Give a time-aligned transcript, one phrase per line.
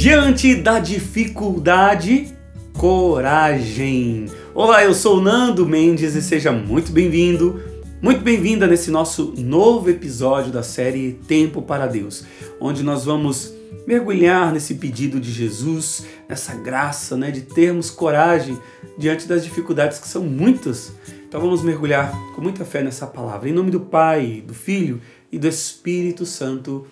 [0.00, 2.34] Diante da dificuldade,
[2.72, 4.30] coragem.
[4.54, 7.62] Olá, eu sou Nando Mendes e seja muito bem-vindo,
[8.00, 12.24] muito bem-vinda nesse nosso novo episódio da série Tempo para Deus,
[12.58, 13.52] onde nós vamos
[13.86, 18.58] mergulhar nesse pedido de Jesus, nessa graça, né, de termos coragem
[18.96, 20.94] diante das dificuldades que são muitas.
[21.28, 23.50] Então vamos mergulhar com muita fé nessa palavra.
[23.50, 24.98] Em nome do Pai, do Filho
[25.30, 26.86] e do Espírito Santo.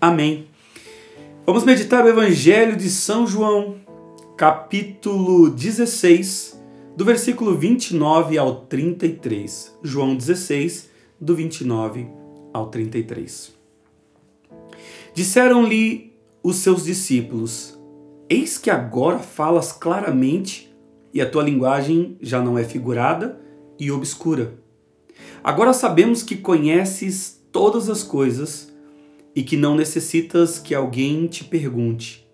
[0.00, 0.55] Amém.
[1.46, 3.76] Vamos meditar o Evangelho de São João,
[4.36, 6.60] capítulo 16,
[6.96, 9.78] do versículo 29 ao 33.
[9.80, 12.08] João 16, do 29
[12.52, 13.54] ao 33.
[15.14, 16.12] Disseram-lhe
[16.42, 17.78] os seus discípulos:
[18.28, 20.76] Eis que agora falas claramente
[21.14, 23.40] e a tua linguagem já não é figurada
[23.78, 24.58] e obscura.
[25.44, 28.75] Agora sabemos que conheces todas as coisas
[29.36, 32.26] e que não necessitas que alguém te pergunte.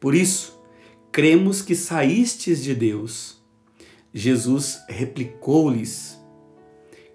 [0.00, 0.60] Por isso,
[1.12, 3.40] cremos que saístes de Deus.
[4.12, 6.20] Jesus replicou-lhes: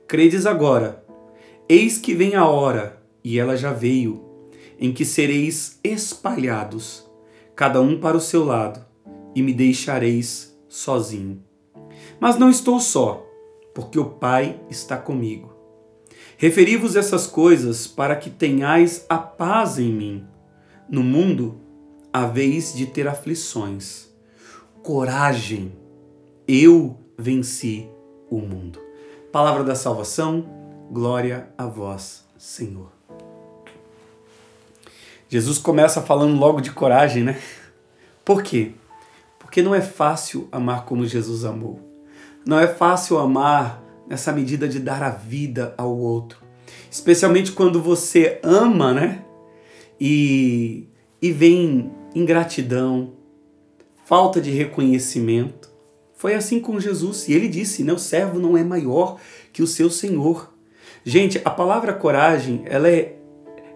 [0.08, 1.06] Credes agora,
[1.67, 4.23] eis que vem a hora, e ela já veio,
[4.80, 7.06] em que sereis espalhados,
[7.53, 8.86] cada um para o seu lado,
[9.36, 11.44] e me deixareis sozinho.
[12.17, 13.28] Mas não estou só,
[13.75, 15.56] porque o Pai está comigo.
[16.39, 20.27] Referi-vos essas coisas para que tenhais a paz em mim.
[20.88, 21.59] No mundo
[22.13, 24.07] haveis de ter aflições.
[24.83, 25.73] Coragem,
[26.47, 27.89] eu venci
[28.29, 28.79] o mundo.
[29.31, 30.45] Palavra da salvação,
[30.91, 32.91] glória a vós, Senhor.
[35.27, 37.41] Jesus começa falando logo de coragem, né?
[38.23, 38.73] Por quê?
[39.39, 41.79] Porque não é fácil amar como Jesus amou.
[42.45, 46.39] Não é fácil amar nessa medida de dar a vida ao outro.
[46.89, 49.23] Especialmente quando você ama, né?
[50.00, 50.88] E,
[51.22, 53.13] e vem ingratidão,
[54.05, 55.69] falta de reconhecimento.
[56.13, 57.28] Foi assim com Jesus.
[57.28, 59.19] E ele disse: o servo não é maior
[59.51, 60.53] que o seu senhor.
[61.03, 63.16] Gente, a palavra coragem ela é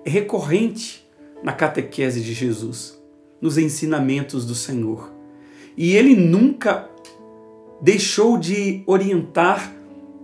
[0.06, 1.08] recorrente
[1.44, 3.02] na catequese de Jesus,
[3.40, 5.12] nos ensinamentos do Senhor.
[5.78, 6.90] E ele nunca
[7.82, 9.74] deixou de orientar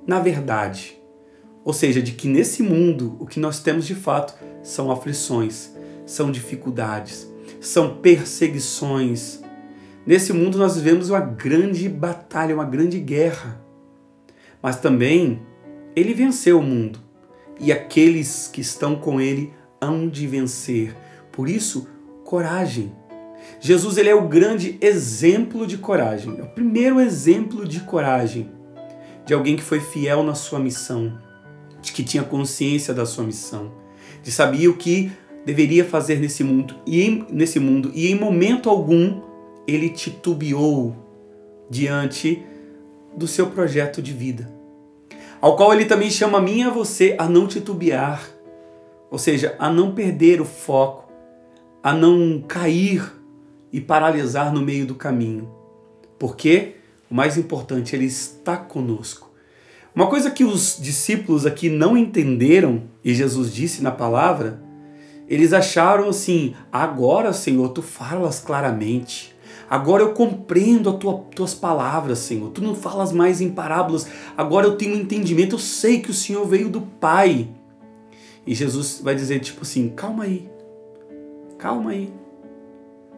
[0.07, 0.97] na verdade.
[1.65, 5.71] Ou seja, de que nesse mundo o que nós temos de fato são aflições,
[6.05, 7.29] são dificuldades,
[7.59, 9.41] são perseguições.
[10.05, 13.61] Nesse mundo nós vivemos uma grande batalha, uma grande guerra.
[14.63, 15.41] Mas também
[15.93, 16.99] ele venceu o mundo
[17.59, 20.95] e aqueles que estão com ele hão de vencer.
[21.33, 21.89] Por isso,
[22.23, 22.93] coragem.
[23.59, 28.56] Jesus ele é o grande exemplo de coragem, é o primeiro exemplo de coragem
[29.27, 31.19] de alguém que foi fiel na sua missão,
[31.81, 33.73] de que tinha consciência da sua missão,
[34.23, 35.11] de sabia o que
[35.45, 39.21] deveria fazer nesse mundo e em, nesse mundo e em momento algum
[39.67, 40.95] ele titubeou
[41.69, 42.41] diante
[43.17, 44.49] do seu projeto de vida,
[45.41, 48.25] ao qual ele também chama a mim e a você a não titubear,
[49.11, 51.11] ou seja, a não perder o foco,
[51.83, 53.03] a não cair
[53.73, 55.51] e paralisar no meio do caminho.
[56.17, 56.75] Por quê?
[57.09, 59.31] O mais importante, Ele está conosco.
[59.95, 64.61] Uma coisa que os discípulos aqui não entenderam, e Jesus disse na palavra,
[65.27, 69.35] eles acharam assim: agora, Senhor, tu falas claramente.
[69.69, 72.51] Agora eu compreendo as tua, tuas palavras, Senhor.
[72.51, 74.07] Tu não falas mais em parábolas.
[74.37, 75.55] Agora eu tenho um entendimento.
[75.55, 77.49] Eu sei que o Senhor veio do Pai.
[78.45, 80.49] E Jesus vai dizer, tipo assim: calma aí.
[81.57, 82.13] Calma aí.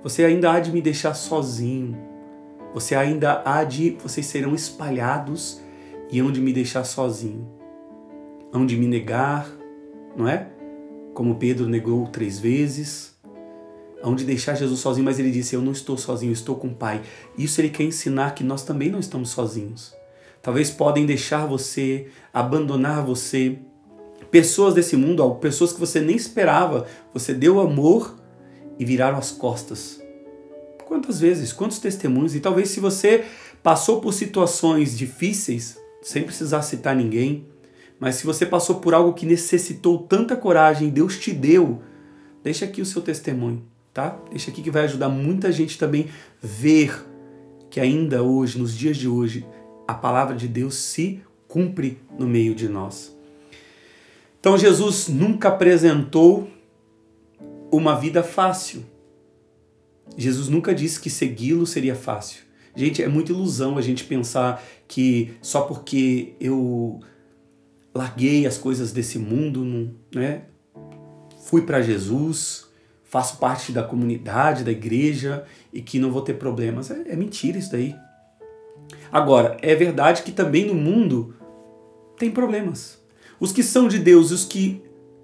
[0.02, 2.09] Você ainda há de me deixar sozinho.
[2.74, 5.62] Você ainda há de, vocês serão espalhados
[6.12, 7.48] e hão de me deixar sozinho.
[8.54, 9.50] Hão de me negar,
[10.16, 10.50] não é?
[11.14, 13.18] Como Pedro negou três vezes.
[14.04, 16.76] Hão de deixar Jesus sozinho, mas ele disse: Eu não estou sozinho, estou com o
[16.76, 17.02] Pai.
[17.38, 19.94] Isso ele quer ensinar que nós também não estamos sozinhos.
[20.42, 23.60] Talvez podem deixar você, abandonar você.
[24.32, 28.16] Pessoas desse mundo, pessoas que você nem esperava, você deu amor
[28.78, 30.00] e viraram as costas
[30.90, 32.34] Quantas vezes, quantos testemunhos?
[32.34, 33.24] E talvez se você
[33.62, 37.46] passou por situações difíceis, sem precisar citar ninguém,
[38.00, 41.84] mas se você passou por algo que necessitou tanta coragem, Deus te deu,
[42.44, 43.64] deixa aqui o seu testemunho,
[43.94, 44.20] tá?
[44.32, 46.08] Deixa aqui que vai ajudar muita gente também
[46.42, 47.06] ver
[47.70, 49.46] que ainda hoje, nos dias de hoje,
[49.88, 53.16] a palavra de Deus se cumpre no meio de nós.
[54.40, 56.50] Então Jesus nunca apresentou
[57.72, 58.84] uma vida fácil.
[60.18, 62.42] Jesus nunca disse que segui-lo seria fácil.
[62.76, 67.00] Gente, é muita ilusão a gente pensar que só porque eu
[67.94, 70.44] larguei as coisas desse mundo, né?
[71.44, 72.68] Fui para Jesus,
[73.04, 76.92] faço parte da comunidade, da igreja e que não vou ter problemas.
[76.92, 77.96] É, é mentira isso daí.
[79.12, 81.36] Agora, é verdade que também no mundo
[82.18, 83.00] tem problemas.
[83.40, 84.82] Os que são de Deus e os que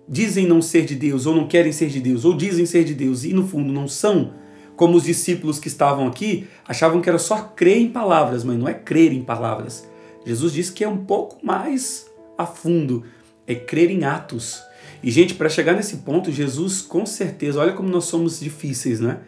[0.07, 2.93] dizem não ser de Deus, ou não querem ser de Deus, ou dizem ser de
[2.93, 4.33] Deus e no fundo não são,
[4.75, 8.67] como os discípulos que estavam aqui, achavam que era só crer em palavras, mas não
[8.67, 9.87] é crer em palavras.
[10.25, 12.07] Jesus disse que é um pouco mais
[12.37, 13.03] a fundo,
[13.47, 14.61] é crer em atos.
[15.01, 19.19] E, gente, para chegar nesse ponto, Jesus com certeza, olha como nós somos difíceis, né?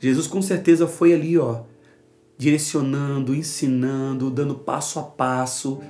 [0.00, 1.62] Jesus com certeza foi ali, ó,
[2.36, 5.80] direcionando, ensinando, dando passo a passo,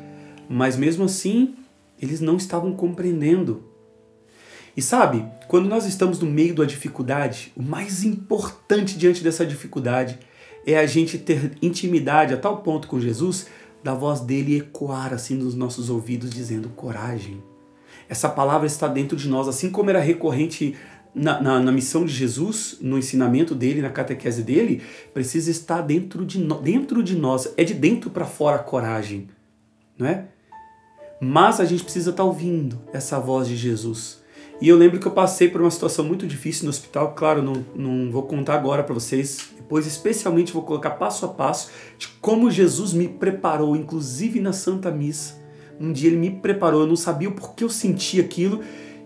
[0.48, 1.54] mas mesmo assim,
[2.00, 3.67] eles não estavam compreendendo.
[4.78, 10.20] E sabe, quando nós estamos no meio da dificuldade, o mais importante diante dessa dificuldade
[10.64, 13.48] é a gente ter intimidade a tal ponto com Jesus
[13.82, 17.42] da voz dele ecoar assim nos nossos ouvidos, dizendo coragem.
[18.08, 20.76] Essa palavra está dentro de nós, assim como era recorrente
[21.12, 24.80] na, na, na, missão de Jesus, no ensinamento dele, na catequese dele,
[25.12, 27.52] precisa estar dentro de, no, dentro de nós.
[27.56, 29.28] É de dentro para fora a coragem,
[29.98, 30.26] não é?
[31.20, 34.17] Mas a gente precisa estar ouvindo essa voz de Jesus.
[34.60, 37.14] E eu lembro que eu passei por uma situação muito difícil no hospital.
[37.14, 39.50] Claro, não, não vou contar agora para vocês.
[39.56, 44.90] Depois, especialmente, vou colocar passo a passo de como Jesus me preparou, inclusive na Santa
[44.90, 45.38] Missa.
[45.80, 48.60] Um dia ele me preparou, eu não sabia o porquê eu sentia aquilo.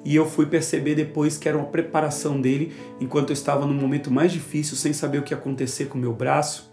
[0.05, 4.11] E eu fui perceber depois que era uma preparação dele, enquanto eu estava no momento
[4.11, 6.73] mais difícil, sem saber o que ia acontecer com o meu braço,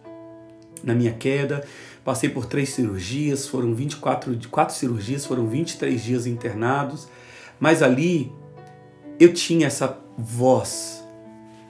[0.83, 1.63] na minha queda.
[2.03, 7.07] Passei por três cirurgias, foram 24 quatro cirurgias, foram 23 dias internados.
[7.59, 8.31] Mas ali
[9.19, 11.03] eu tinha essa voz,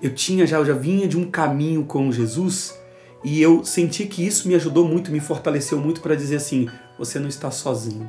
[0.01, 2.77] eu tinha já, eu já vinha de um caminho com Jesus
[3.23, 7.17] e eu senti que isso me ajudou muito, me fortaleceu muito para dizer assim: você
[7.17, 8.07] não está sozinho.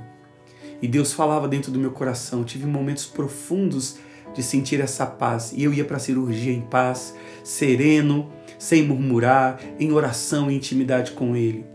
[0.83, 2.41] E Deus falava dentro do meu coração.
[2.41, 3.97] Eu tive momentos profundos
[4.33, 5.53] de sentir essa paz.
[5.55, 11.13] E eu ia para a cirurgia em paz, sereno, sem murmurar, em oração e intimidade
[11.13, 11.67] com Ele.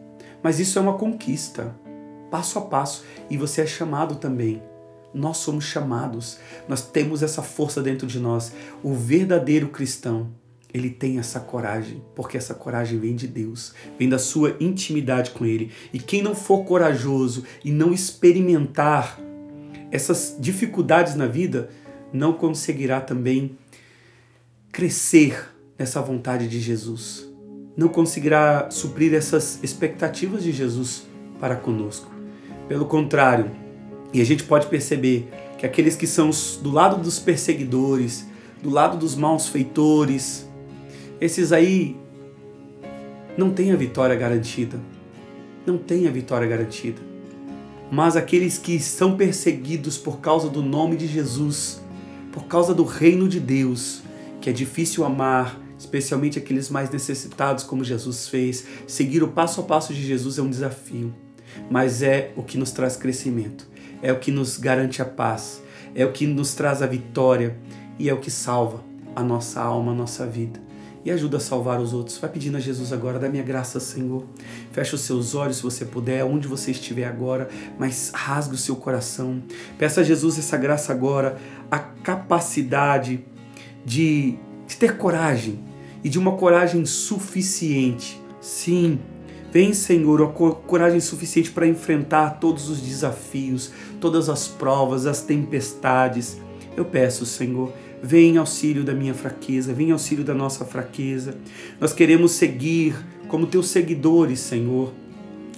[0.41, 1.75] Mas isso é uma conquista,
[2.31, 3.03] passo a passo.
[3.29, 4.62] E você é chamado também
[5.15, 8.51] nós somos chamados, nós temos essa força dentro de nós.
[8.83, 10.29] O verdadeiro cristão,
[10.73, 15.45] ele tem essa coragem, porque essa coragem vem de Deus, vem da sua intimidade com
[15.45, 15.71] Ele.
[15.94, 19.17] E quem não for corajoso e não experimentar
[19.89, 21.69] essas dificuldades na vida,
[22.12, 23.57] não conseguirá também
[24.69, 27.25] crescer nessa vontade de Jesus.
[27.77, 31.07] Não conseguirá suprir essas expectativas de Jesus
[31.39, 32.12] para conosco.
[32.67, 33.51] Pelo contrário,
[34.13, 36.29] e a gente pode perceber que aqueles que são
[36.61, 38.25] do lado dos perseguidores,
[38.61, 40.47] do lado dos maus feitores,
[41.19, 41.95] esses aí
[43.37, 44.79] não têm a vitória garantida.
[45.65, 47.01] Não têm a vitória garantida.
[47.91, 51.81] Mas aqueles que são perseguidos por causa do nome de Jesus,
[52.31, 54.01] por causa do reino de Deus,
[54.41, 59.63] que é difícil amar, especialmente aqueles mais necessitados, como Jesus fez, seguir o passo a
[59.63, 61.13] passo de Jesus é um desafio,
[61.69, 63.75] mas é o que nos traz crescimento
[64.05, 65.63] é o que nos garante a paz,
[65.95, 67.57] é o que nos traz a vitória
[67.97, 68.83] e é o que salva
[69.15, 70.59] a nossa alma, a nossa vida.
[71.03, 72.17] E ajuda a salvar os outros.
[72.19, 74.23] Vai pedindo a Jesus agora, dá minha graça, Senhor.
[74.71, 77.49] Fecha os seus olhos se você puder, onde você estiver agora,
[77.79, 79.41] mas rasgue o seu coração.
[79.77, 81.37] Peça a Jesus essa graça agora,
[81.71, 83.25] a capacidade
[83.83, 84.37] de,
[84.67, 85.63] de ter coragem
[86.03, 88.21] e de uma coragem suficiente.
[88.39, 89.00] Sim,
[89.55, 93.71] Vem, Senhor, a coragem suficiente para enfrentar todos os desafios,
[94.01, 96.38] todas as provas, as tempestades.
[96.75, 97.71] Eu peço, Senhor,
[98.03, 101.38] vem em auxílio da minha fraqueza, vem em auxílio da nossa fraqueza.
[101.79, 102.97] Nós queremos seguir
[103.29, 104.91] como teus seguidores, Senhor,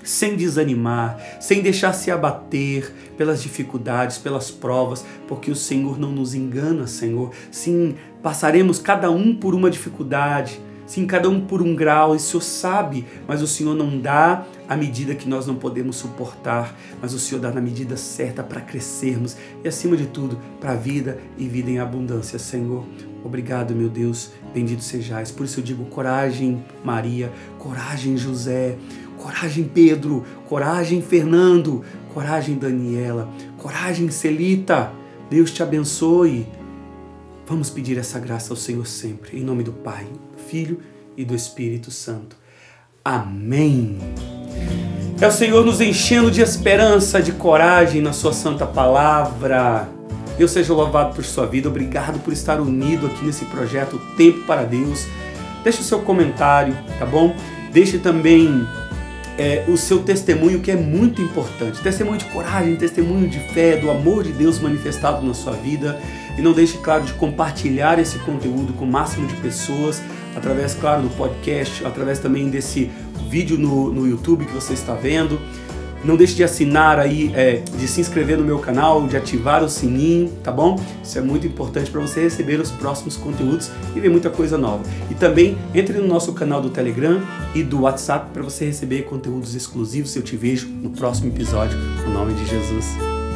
[0.04, 6.36] sem desanimar, sem deixar se abater pelas dificuldades, pelas provas, porque o Senhor não nos
[6.36, 7.32] engana, Senhor.
[7.50, 12.20] Sim, passaremos cada um por uma dificuldade, Sim, cada um por um grau, e o
[12.20, 17.13] Senhor sabe, mas o Senhor não dá a medida que nós não podemos suportar, mas
[17.13, 21.20] o Senhor dá na medida certa para crescermos e, acima de tudo, para a vida
[21.38, 22.86] e vida em abundância, Senhor.
[23.22, 25.29] Obrigado, meu Deus, bendito sejais.
[25.29, 28.77] Por isso eu digo coragem, Maria, coragem, José,
[29.17, 34.94] coragem, Pedro, coragem, Fernando, coragem, Daniela, coragem, Celita.
[35.29, 36.48] Deus te abençoe.
[37.48, 40.82] Vamos pedir essa graça ao Senhor sempre, em nome do Pai, do Filho
[41.16, 42.36] e do Espírito Santo.
[43.04, 43.98] Amém.
[45.22, 49.88] É o Senhor nos enchendo de esperança, de coragem na Sua santa palavra.
[50.38, 51.70] Deus seja louvado por sua vida.
[51.70, 55.08] Obrigado por estar unido aqui nesse projeto Tempo para Deus.
[55.63, 57.34] Deixe o seu comentário, tá bom?
[57.72, 58.68] Deixe também
[59.38, 61.82] é, o seu testemunho, que é muito importante.
[61.82, 66.00] Testemunho de coragem, testemunho de fé, do amor de Deus manifestado na sua vida.
[66.38, 70.01] E não deixe, claro, de compartilhar esse conteúdo com o máximo de pessoas,
[70.36, 72.91] através, claro, do podcast, através também desse
[73.29, 75.39] vídeo no, no YouTube que você está vendo.
[76.04, 79.70] Não deixe de assinar aí, é, de se inscrever no meu canal, de ativar o
[79.70, 80.80] sininho, tá bom?
[81.04, 84.84] Isso é muito importante para você receber os próximos conteúdos e ver muita coisa nova.
[85.10, 87.22] E também entre no nosso canal do Telegram
[87.54, 90.16] e do WhatsApp para você receber conteúdos exclusivos.
[90.16, 91.77] Eu te vejo no próximo episódio.
[92.06, 92.86] No nome de Jesus.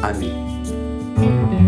[0.02, 1.61] Amém.